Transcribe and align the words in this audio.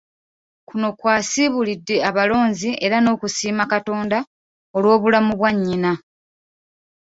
Kuno 0.67 0.87
kw'asiibulidde 0.99 1.95
abalonzi 2.09 2.69
era 2.85 2.97
n'okusiima 3.01 3.63
Katonda 3.73 4.17
olw'obulamu 4.77 5.31
bwa 5.39 5.49
Nnyina 5.55 5.91